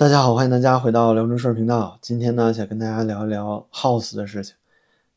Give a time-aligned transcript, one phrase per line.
[0.00, 1.98] 大家好，欢迎大家回到辽中事儿频道。
[2.00, 4.54] 今天呢，想跟大家聊一聊 House 的事情。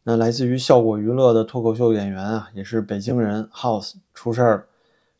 [0.04, 4.68] 那来自于效果娱乐的脱口秀演员啊，也是北京人 House 出事儿，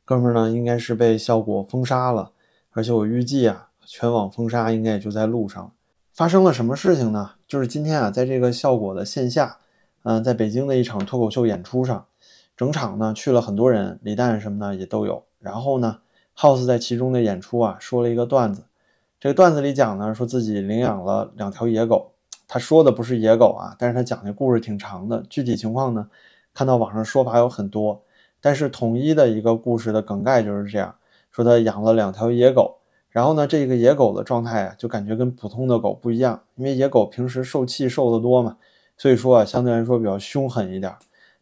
[0.04, 2.32] 哥们儿呢应该是被效果封杀了，
[2.72, 5.72] 而且我预计啊，全网封杀应该也就在路上。
[6.12, 7.32] 发生了什么事情呢？
[7.48, 9.60] 就是今天啊，在这个效果的线下，
[10.04, 12.06] 嗯，在北京的一场脱口秀演出上，
[12.58, 15.24] 整场呢去了很多人，李诞什么的也都有。
[15.40, 16.00] 然后呢
[16.38, 18.64] ，House 在其中的演出啊，说了一个段子。
[19.24, 22.12] 这个段子里讲呢，说自己领养了两条野狗。
[22.46, 25.24] 他说的不是野狗啊，但是他讲的故事挺长的。
[25.30, 26.10] 具体情况呢，
[26.54, 28.04] 看到网上说法有很多，
[28.42, 30.96] 但是统一的一个故事的梗概就是这样：
[31.32, 32.80] 说他养了两条野狗，
[33.12, 38.58] 然后呢，这个野狗的状态啊，就感觉跟普通的狗不一样，因为野狗平时受气受得多嘛，
[38.98, 40.94] 所以说啊，相对来说比较凶狠一点。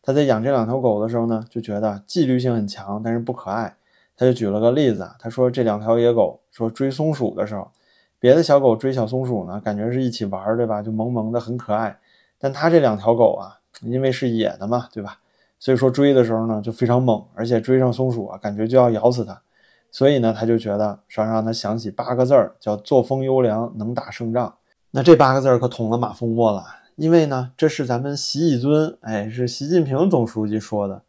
[0.04, 3.76] 他在养这两条狗的时候呢，就觉得纪律性很强，但是不可爱。
[4.22, 7.68] 他就举了个例子啊，他说这两条野狗说追松鼠的时候，
[8.20, 10.80] 别的小狗追小松鼠呢，感觉是一起玩儿，对吧？
[10.80, 11.98] 就萌萌的很可爱。
[12.38, 15.18] 但他这两条狗啊，因为是野的嘛，对吧？
[15.58, 19.41] 所以说追的时候呢就非常猛，而且追上松鼠啊，感觉就要咬死它。
[19.90, 24.54] 所以呢，他就觉得说让他想起八个字儿，叫作风优良，能打胜仗。
[24.91, 26.63] 那这八个字儿可捅了马蜂窝了，
[26.96, 31.02] 因为呢，这是咱们习以尊，哎，是习近平总书记说的。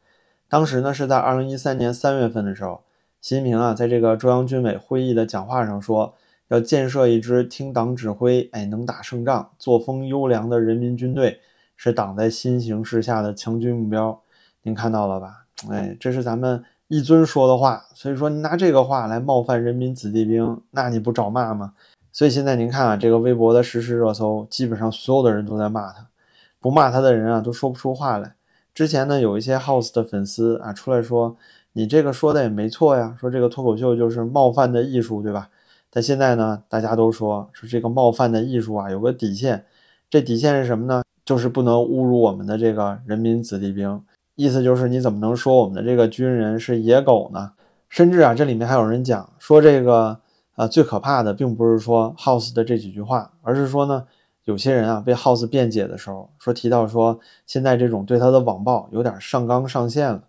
[0.48, 2.80] 当时呢是在二零一三年三月份的时候。
[3.22, 6.12] 习近平啊，在这个中央军委会议的讲话上说，
[6.48, 11.38] 要建设一支听党指挥、哎能打胜仗、作风优良的人民军队，
[11.76, 14.20] 是党在新形势下的强军目标。
[14.62, 15.46] 您看到了吧？
[15.70, 17.84] 哎，这是咱们一尊说的话。
[17.94, 21.74] 所以说，您拿这个话来冒犯人民子弟兵，那你不找骂吗？
[22.10, 26.08] 所以现在您看啊，这个微博的实时热搜，基本上所有的人都在骂他，
[26.58, 28.34] 不骂他的人啊，都说不出话来。
[28.74, 31.36] 之前呢，有一些 House 的粉丝啊，出来说。
[31.72, 35.48] 你这个说的也没错呀，说这个脱口秀就是冒犯的艺术，对吧？
[35.90, 39.64] 但现在呢，大家都说说这个冒犯的艺术啊，有个底线，
[40.08, 41.02] 这底线是什么呢？
[41.24, 44.02] 就是不能侮辱我们的这个人民子弟兵。
[44.34, 47.52] 意思就是你怎么能说我们的这个军人是野狗呢？
[47.88, 50.18] 甚至啊，这里面还有人讲说这个
[50.54, 54.04] 啊，最可怕的并不是说 House 的这几句话，而是说呢，
[54.44, 60.22] 有些人啊被 House 辩解的时候，说提到说现在这种对他的网暴有点上纲上线了。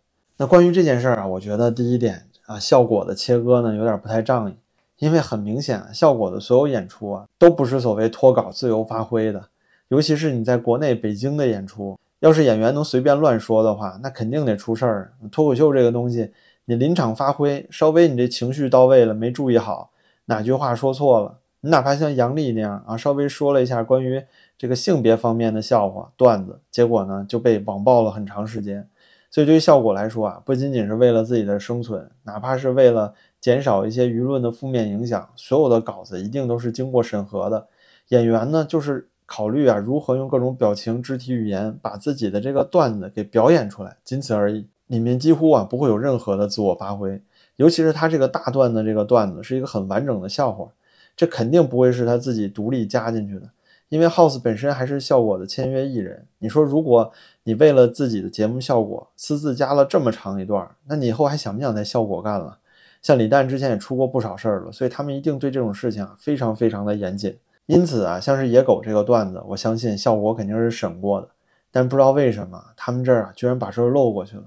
[0.47, 4.55] 关于这件事儿啊，我觉得第一点啊，效果的切割呢有点不太仗义，
[4.99, 9.49] 因为很明显，效果的所有演出啊都不是所谓脱稿自由发挥的，
[9.89, 15.13] 尤其是你在国内北京的演出，要是演员能随便乱说的话，那肯定得出事儿。
[15.31, 16.31] 脱口秀这个东西，
[16.65, 19.91] 你临场发挥，稍微你这情绪到位了，没注意好
[20.25, 24.23] 哪句话说错了，你哪怕像杨笠那样啊，稍微说了一下关于
[24.57, 28.87] 这个性别方面的笑话段子，结果呢就被网暴了很长时间。
[29.33, 33.11] 所以对于效果来说啊，不仅仅是为了自己的生存，哪怕是为了
[33.41, 37.67] 减少一些舆论的负面影响，所有的稿子一定都是经过审核的。
[38.09, 44.67] 演员呢，就是考虑啊，如何用各种表情、肢体语言把自己的这个段子给表演出来，仅此而已。
[44.85, 47.19] 里面几乎啊不会有任何的自我发挥，
[47.55, 50.67] 尤其是他这个大段的这个段子是一个很完整的笑话，
[51.15, 53.49] 这肯定不会是他自己独立加进去的。
[53.93, 57.11] 因为 House 本身还是效果的签约艺人，你说如果
[57.43, 62.57] 你为了自己的节目效果私自加了这么长一段，那你以后还想不想在效果干了？
[63.03, 67.37] 像李诞之前也出过不少事儿了，所以他们一定对这种事情啊非常非常的严谨。
[67.67, 71.29] 因此啊，像是野狗这个段子，我相信效果肯定是审过的，
[71.71, 74.45] 但不知道为什么他们这儿啊居然把事儿漏过去了。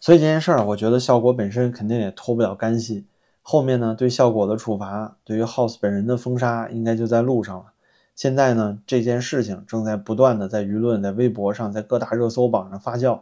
[0.00, 3.06] 所以这件事儿，我觉得效果本身肯定也脱不了干系。
[3.40, 7.66] 后面呢，对效果的处罚，对于 House 本人的封杀，应该就在路上了。
[8.20, 13.18] 现在呢，这件事情正在不断的在舆论、在微博上、在各大热搜榜上发酵。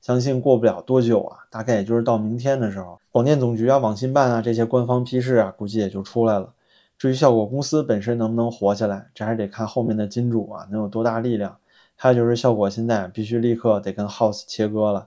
[0.00, 6.52] 相信过不了多久啊，大概也就是到明天的时候，广电总局啊、网信办啊这些官方批示啊，估计也就出来了。
[6.98, 11.56] 至于效果公司本身能不能活下来，这还得看后面的金主啊能有多大力量。
[11.94, 15.06] 还有就是效果现在必须立刻得跟 House 切割了。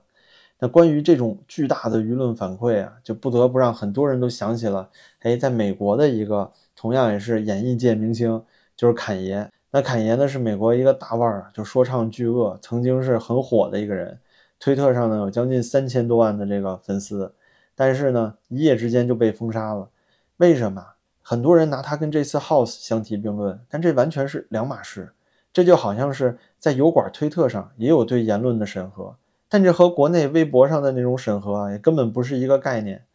[0.60, 4.90] 那关于这种巨大的舆论反馈啊，就不得不让很多人都想起了，
[5.20, 8.42] 哎，在美国的一个同样也是演艺界明星。
[8.76, 14.20] 就是侃爷，那侃爷呢是美国一个大腕儿，就说唱巨鳄，曾经是很火的一个人，
[14.60, 17.34] 推特上呢有将近三千多万的这个粉丝，
[17.76, 19.90] 但是呢一夜之间就被封杀了。
[20.38, 20.86] 为什么？
[21.22, 25.14] 很多人拿他跟这次 House 相提并论，但这完全是两码事。
[25.54, 29.16] 这就好像是在油管推特上也有对言论的审核，
[29.48, 33.06] 但这和国内微博上的那种审核啊，也根本不是一个概念。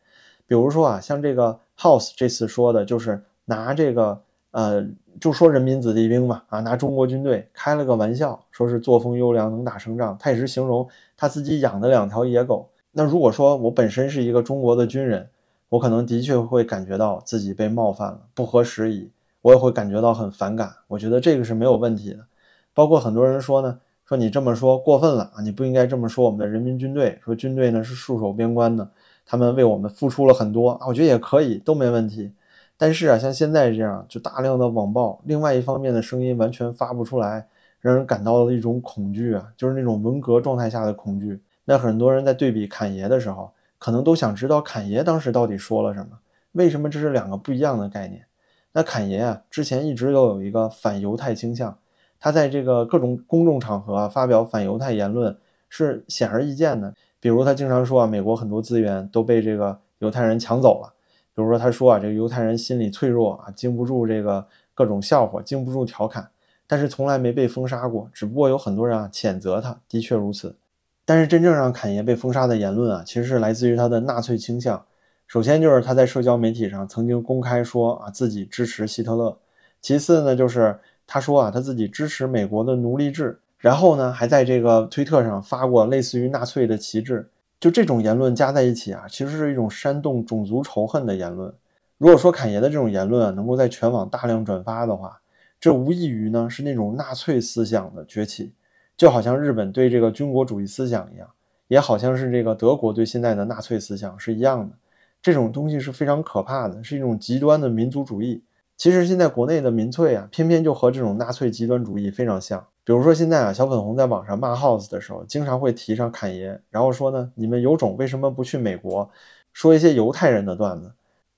[0.47, 4.23] 比如说啊，像这个 House 这次说的就是拿这个。
[4.51, 4.87] 呃，
[5.21, 10.17] 就说人民子弟兵嘛，啊，拿中国军队开了个玩笑，说是作风优良，能打胜仗。
[10.19, 12.71] 他也是形容他自己养的两条野狗。
[12.93, 15.29] 那如果说我本身是一个中国的军人，
[15.69, 19.11] 我可能的确会感觉到自己被冒犯了，不合时宜。
[19.43, 20.73] 我也会感觉到很反感。
[20.89, 22.27] 我觉得这个是没有问题的。
[22.75, 28.91] 包括很多人说呢，说你这么说过分了啊，你不应该这么说我们的人民军队，说军队呢是戍守边关的，
[29.27, 32.33] 他们为我们付出了很多啊，我觉得也可以，都没问题。
[32.79, 37.47] 但是啊，像现在这样就大量的网暴，另外一方面的声音完全发不出来，
[37.81, 41.41] 让人感到了一种恐惧啊，就是那种文革状态下的恐惧。
[41.65, 46.19] 那很多人在对比侃爷的时候，可能都想知道侃爷当时到底说了什么，
[46.53, 48.25] 为什么这是两个不一样的概念？
[48.73, 51.77] 那侃爷啊，之前一直都有一个反犹太倾向，
[52.21, 55.37] 他在这个各种公众场合发表反犹太言论
[55.69, 60.95] 是显而易见的，比如他经常说啊，美国很多资源都被这个犹太人抢走了。
[61.39, 64.45] 比如说，他说啊，这个犹太人心理脆弱啊，经不住这个
[64.75, 66.29] 各种笑话，经不住调侃，
[66.67, 68.11] 但是从来没被封杀过。
[68.13, 70.57] 只不过有很多人啊谴责他，的确如此。
[71.05, 74.85] 但是真正让侃爷被封杀的言论啊，其实是来自于他的纳粹倾向。
[75.29, 79.39] 首先就是他在社交媒体上曾经公开说啊自己支持希特勒，
[79.81, 80.77] 其次呢就是
[81.07, 87.29] 他说啊他自己支持美国的奴隶制，然后呢还在这个推特上发过类似于纳粹的旗帜。
[87.61, 91.53] 就这种言论加在一起啊，其实是一种煽动种族仇恨的言论。
[91.99, 95.21] 如果说侃爷的这种言论啊，能够在全网大量转发的话，
[95.59, 98.53] 这无异于呢是那种纳粹思想的崛起，
[98.97, 101.29] 就好像日本对这个军国主义思想一样，
[101.67, 104.77] 也好像是这个德国对现在的纳粹思想是一样的。
[105.21, 108.41] 这种东西是非常可怕的，是一种极端的民族主义。
[108.77, 112.65] 其实现在国内的民粹啊，偏偏就和这种纳粹极端主义非常像。
[112.89, 119.11] 比如说现在啊，小粉红在网上骂 House 的时候，经常会提上侃爷，然后说呢，你们有种为什么不去美国，
[119.53, 120.91] 说一些犹太人的段子？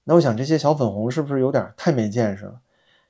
[0.04, 2.60] 那我想这些小粉红是不是有点太没见识了？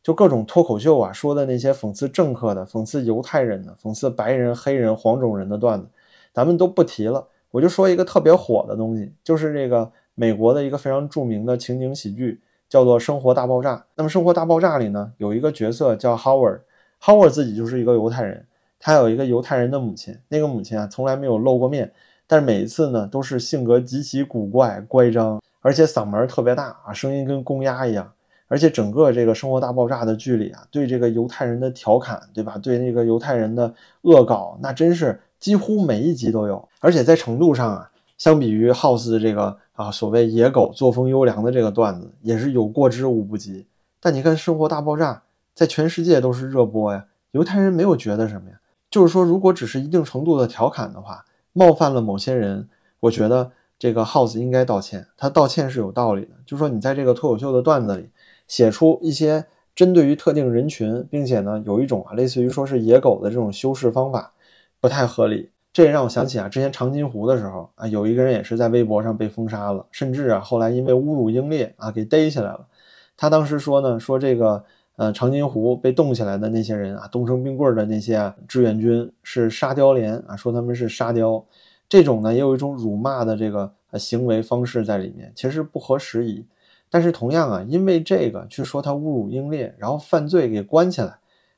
[0.02, 5.86] 就各种脱口秀啊，说的那些讽刺政客的、讽刺犹太人的、讽刺白人、黑人、黄种人的段子，
[6.32, 7.28] 咱们都不提了。
[7.50, 12.40] 我就说一个特别火的东西，就是这个美国的一个非常著名的情景喜剧，
[12.70, 13.76] 叫做《生活大爆炸》。
[13.96, 16.60] 那么《生活大爆炸》里呢，有一个角色叫 Howard。
[17.02, 18.47] Howard 自己就是一个犹太人，
[18.79, 21.91] 他有一个犹太人的母亲，那个母亲啊从来没有露过面，
[22.26, 28.12] 但是每一次呢都是性格极其古怪、乖张，而且嗓门特别大啊，声音跟公鸭一样。
[28.49, 32.58] 而且整个这个《生活大爆炸》的剧里啊，对这个犹太人的调侃，对吧？
[32.58, 33.73] 对那个犹太人的
[34.03, 36.69] 恶搞，那真是几乎每一集都有。
[36.81, 43.67] 而且在程度上啊，相比于 House 的这个啊所谓野狗作风优良的这个段子，也是有过之无不及。
[44.00, 45.14] 但你看《生活大爆炸》。
[45.60, 48.58] 在全世界都是热播呀，犹太人没有觉得什么呀。
[48.90, 52.66] 就是说，如果只是一定程度的调侃的话，冒犯了某些人，
[53.00, 55.08] 我觉得这个 House 应该道歉。
[55.18, 56.30] 他道歉是有道理的。
[56.46, 58.08] 就说你在这个脱口秀的段子里
[58.48, 64.32] 写出一些针对于特定人群，并且呢有一种啊类似于说是野狗的这种修饰方法，
[64.80, 65.50] 不太合理。
[65.74, 72.66] 这也让我想起啊，之前长津湖的时候啊，有一个人也是在微博上被封杀了，甚至啊后来因为侮辱英烈啊给逮起来了。
[73.14, 74.64] 他当时说呢，说这个。
[75.00, 81.43] 呃，长津湖被冻起来的那些人啊，冻成冰棍的那些志愿军是沙雕连啊，说他们是沙雕，
[81.88, 86.44] 这种呢也有一种辱骂的这个行为方式在里面，其实不合时宜。
[86.91, 91.17] 但是同样啊，因为这个去说他侮辱英烈，然后犯罪给关起来，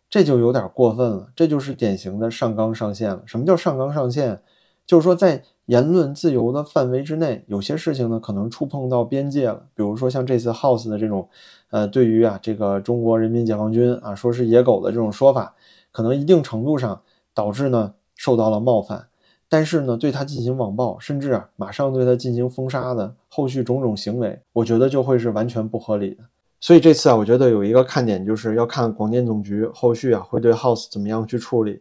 [0.09, 3.25] 这就有点过分了，这就是典型的上纲上线了。
[3.27, 4.41] 什么叫上纲上线？
[4.87, 5.43] 就是说在。
[5.67, 9.65] 言论自由的范围之内，有些事情呢可能触碰到边界了。
[9.75, 11.27] 比如说像这次 House 的这种，
[11.71, 15.55] 呃，对于啊这个中国人民解放军啊说是野狗的这种说法，
[15.93, 17.01] 可能一定程度上
[17.33, 19.07] 导致呢受到了冒犯。
[19.49, 26.25] 但是呢，对他进行网暴，甚至啊马上对他进行封杀的后续种种行为，我觉得就会是完全不合理的。
[26.61, 31.81] 所以这次啊，我觉得有一个看点就是要看广电总局后续啊会对 House 怎么样去处理。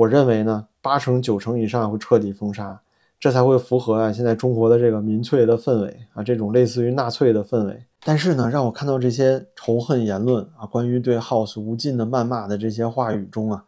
[0.00, 2.80] 我认为呢，八成九成以上会彻底封杀。
[3.18, 7.84] 这才会符合啊现在中国的这个民粹的氛围啊，这种类似于纳粹的氛围。
[8.02, 13.62] 但是呢，让我看到这些仇恨言论啊，关于对 House 无尽的谩骂的这些话语中啊，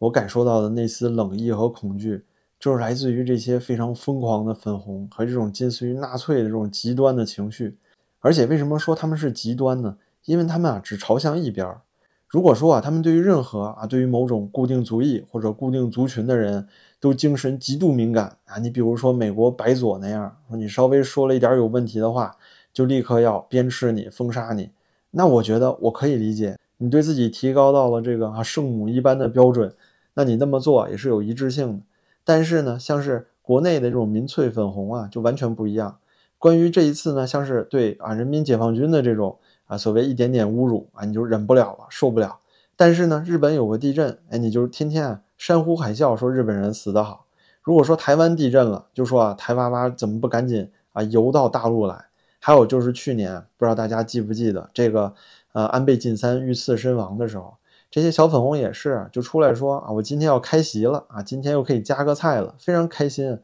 [0.00, 2.24] 我感受到的那丝冷意和恐惧，
[2.58, 7.78] 就是来自于这些非常疯狂的粉红和这种近似于纳粹的这种极端的情绪。
[8.18, 9.96] 而且为什么说他们是极端呢？
[10.24, 11.82] 因为他们啊只朝向一边儿。
[12.28, 16.66] 如果说啊，他们对于任何啊，对于某种固定族裔或者固定族群的人
[16.98, 22.36] 都精神极度敏感啊，你比如说美国白左那样，说你稍微说了一点有问题的话，
[22.72, 24.70] 就立刻要鞭笞你、封杀你，
[25.12, 29.72] 那我觉得我可以理解，你对自己提高到了这个啊圣母一般的标准，
[30.14, 31.84] 那你那么做也是有一致性的。
[32.24, 35.98] 但是呢，像是国内的这种民粹粉红啊，就完全不一样。
[36.38, 39.38] 关于这一次呢，像是对啊人民解放军的这种。
[39.66, 42.38] 啊，所谓一点点侮辱啊，你就忍不了了，受不了。
[42.76, 47.26] 但是呢，日本有个地震，哎，你就天天啊山呼海啸说日本人死得好。
[47.62, 52.06] 如果说台湾地震了，就说啊台娃娃怎么不赶紧啊游到大陆来？
[52.38, 55.12] 还有就是去年不知道大家记不记得这个
[55.52, 57.56] 呃安倍晋三遇刺身亡的时候，
[57.90, 63.36] 这些小粉红也是就出来说啊，我今天要开席了啊，今天又可以加个菜了，非常开心。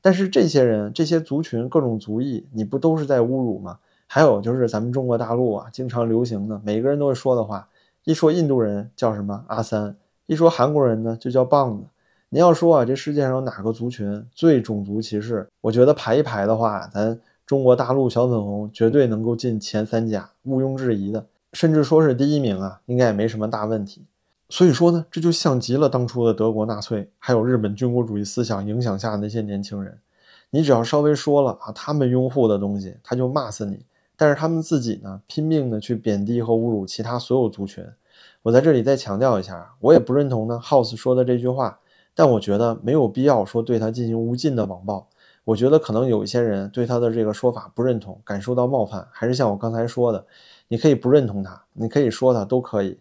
[0.00, 3.78] 但是这些人、这些族群、各种族裔，你不都是在侮辱吗？
[4.06, 7.68] 还有就是咱们中国大陆啊，经常流行的每个人都会说的话，
[8.04, 9.96] 一说印度人叫什么阿三，
[10.26, 11.84] 一说韩国人呢就叫棒子。
[12.28, 15.46] 您要说啊，这世界上哪个族群最种族歧视？
[15.60, 24.04] 我觉得排一排的话，咱中国大陆小粉红绝对能够进前三甲，毋庸置疑的，甚至说是第一名啊，应该也没什么大问题。
[24.48, 29.96] 所以说呢，这就像极了当初的德国纳粹，还有日本军国主义思想影响下那些年轻人。
[30.50, 33.78] 你只要稍微说了啊，他们拥护的东西，他就骂死你。
[34.16, 37.84] 但是他们自己呢，拼命的去贬低和侮辱其他所有族群。
[38.42, 41.78] 我在这里再强调一下，我也不认同呢 House 说的这句话，
[42.14, 45.06] 但我觉得没有必要说对他进行无尽的网暴。
[45.44, 50.24] 我觉得可能有一些人对他的这个说法不认同，感受到冒犯，还是像我刚才说的，
[50.68, 52.98] 你可以不认同他，你可以说他都可以。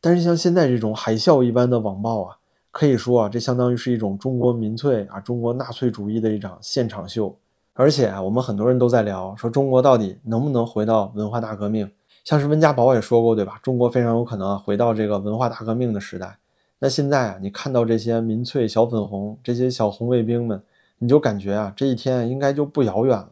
[0.00, 2.36] 但是像现在这种海啸一般的网暴啊，
[2.70, 7.36] 可以说啊，这相当于是一种中国民粹啊，中国纳粹主义的一场现场秀。
[7.78, 11.88] 而且啊，我们很多人都在聊，说中国到底能不能回到文化大革命？
[12.24, 13.60] 像是温家宝也说过，对吧？
[13.62, 16.36] 中国非常有可能回到这个文化大革命的时代。
[16.80, 20.60] 那现在啊，你看到这些民粹小粉红，这些小红卫兵们，
[20.98, 23.30] 你就感觉啊，这一天应该就不遥远了。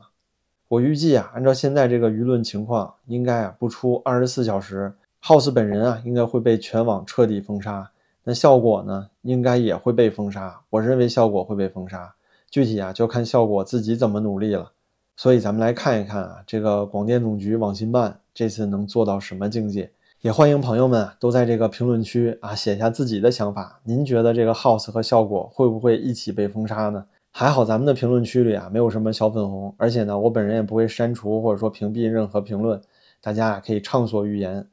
[0.68, 7.90] 我预计啊，按照现在这个舆论情况，应该啊不出二十四小时，House 本人啊应该会被全网彻底封杀。
[8.22, 10.60] 那效果呢，应该也会被封杀。
[10.70, 12.14] 我认为效果会被封杀。
[12.50, 14.72] 具体啊，就看效果自己怎么努力了。
[15.16, 19.90] 所以咱们来看一看啊，这个广电总局网信办这次能做到什么境界？
[20.20, 23.80] 也欢迎朋友们都在这个评论区啊写下自己的想法。
[23.84, 27.06] 您觉得这个 House 和效果会不会一起被封杀呢？
[27.30, 32.80] 还好咱们的评论区里啊没有什么小粉红，而且呢，我本人也不会删除或者说屏蔽任何评论，
[33.20, 34.66] 大家啊可以畅所欲言。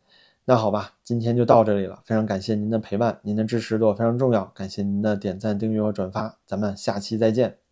[0.45, 7.62] 那好吧，今天就到这里了，非常感谢您的陪伴，您的支持对我非常重要，感谢您的点赞、订阅和转发，咱们下期再见。